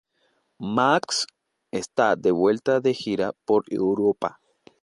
[0.75, 1.27] Maxx
[1.71, 4.39] está de vuelta de gira por Europa.